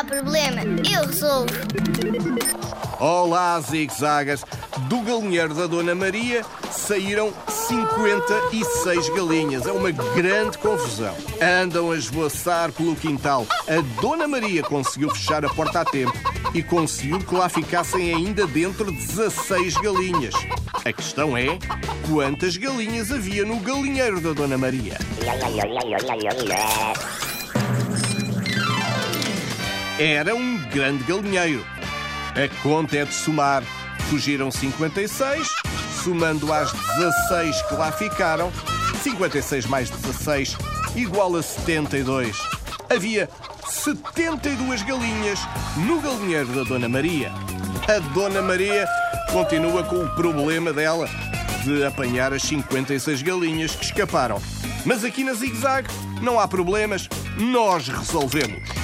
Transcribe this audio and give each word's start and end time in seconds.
há 0.00 0.04
problema, 0.04 0.62
eu 0.90 1.06
resolvo. 1.06 1.52
Olá, 2.98 3.60
zigzagas! 3.60 4.42
Do 4.88 5.00
galinheiro 5.02 5.54
da 5.54 5.66
Dona 5.66 5.94
Maria 5.94 6.42
saíram 6.70 7.32
56 7.48 9.08
galinhas. 9.10 9.66
É 9.66 9.72
uma 9.72 9.90
grande 9.90 10.56
confusão. 10.56 11.14
Andam 11.40 11.90
a 11.90 11.96
esvoaçar 11.96 12.72
pelo 12.72 12.96
quintal. 12.96 13.46
A 13.68 14.00
Dona 14.00 14.26
Maria 14.26 14.62
conseguiu 14.62 15.10
fechar 15.10 15.44
a 15.44 15.50
porta 15.50 15.80
a 15.80 15.84
tempo 15.84 16.16
e 16.54 16.62
conseguiu 16.62 17.18
que 17.18 17.34
lá 17.34 17.48
ficassem 17.48 18.14
ainda 18.14 18.46
dentro 18.46 18.90
16 18.90 19.74
galinhas. 19.74 20.34
A 20.82 20.92
questão 20.92 21.36
é 21.36 21.58
quantas 22.08 22.56
galinhas 22.56 23.12
havia 23.12 23.44
no 23.44 23.60
galinheiro 23.60 24.20
da 24.20 24.32
Dona 24.32 24.56
Maria. 24.56 24.96
Era 30.00 30.34
um 30.34 30.56
grande 30.70 31.04
galinheiro. 31.04 31.62
A 32.34 32.62
conta 32.62 32.96
é 32.96 33.04
de 33.04 33.12
somar. 33.12 33.62
Fugiram 34.08 34.50
56, 34.50 35.46
somando 36.02 36.50
às 36.50 36.72
16 36.72 37.60
que 37.60 37.74
lá 37.74 37.92
ficaram. 37.92 38.50
56 39.02 39.66
mais 39.66 39.90
16 39.90 40.56
igual 40.96 41.36
a 41.36 41.42
72. 41.42 42.34
Havia 42.88 43.28
72 43.68 44.82
galinhas 44.84 45.38
no 45.76 46.00
galinheiro 46.00 46.48
da 46.54 46.62
Dona 46.62 46.88
Maria. 46.88 47.30
A 47.86 47.98
Dona 48.14 48.40
Maria 48.40 48.88
continua 49.30 49.84
com 49.84 49.96
o 49.96 50.14
problema 50.14 50.72
dela 50.72 51.10
de 51.62 51.84
apanhar 51.84 52.32
as 52.32 52.40
56 52.44 53.20
galinhas 53.20 53.76
que 53.76 53.84
escaparam. 53.84 54.40
Mas 54.86 55.04
aqui 55.04 55.22
na 55.22 55.34
Zig 55.34 55.54
Zag 55.58 55.86
não 56.22 56.40
há 56.40 56.48
problemas, 56.48 57.06
nós 57.36 57.86
resolvemos. 57.88 58.80